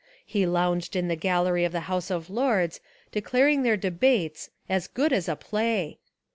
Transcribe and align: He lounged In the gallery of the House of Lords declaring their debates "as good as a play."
He 0.25 0.47
lounged 0.47 0.95
In 0.95 1.09
the 1.09 1.15
gallery 1.15 1.63
of 1.63 1.71
the 1.71 1.81
House 1.81 2.09
of 2.09 2.27
Lords 2.27 2.79
declaring 3.11 3.61
their 3.61 3.77
debates 3.77 4.49
"as 4.67 4.87
good 4.87 5.13
as 5.13 5.29
a 5.29 5.35
play." 5.35 5.99